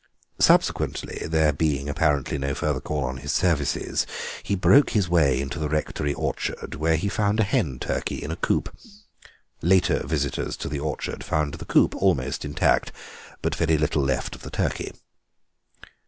Subsequently, 0.39 1.27
there 1.27 1.53
being 1.53 1.87
apparently 1.87 2.39
no 2.39 2.55
further 2.55 2.81
call 2.81 3.03
on 3.03 3.17
his 3.17 3.31
services, 3.31 4.07
he 4.41 4.55
broke 4.55 4.89
his 4.89 5.07
way 5.07 5.39
into 5.39 5.59
the 5.59 5.69
rectory 5.69 6.11
orchard, 6.15 6.73
where 6.73 6.95
he 6.95 7.07
found 7.07 7.39
a 7.39 7.43
hen 7.43 7.77
turkey 7.77 8.15
in 8.15 8.31
a 8.31 8.35
coop; 8.35 8.75
later 9.61 9.99
visitors 10.03 10.57
to 10.57 10.67
the 10.67 10.79
orchard 10.79 11.23
found 11.23 11.53
the 11.53 11.65
coop 11.65 11.93
almost 11.95 12.43
intact, 12.43 12.91
but 13.43 13.53
very 13.53 13.77
little 13.77 14.01
left 14.01 14.33
of 14.33 14.41
the 14.41 14.49
turkey. 14.49 14.91